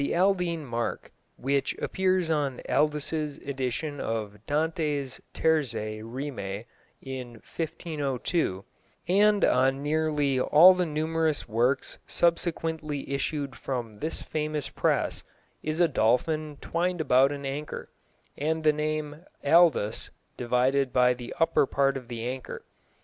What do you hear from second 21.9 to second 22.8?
of the anchor.